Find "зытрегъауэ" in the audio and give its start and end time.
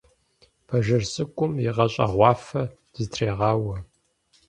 2.95-3.75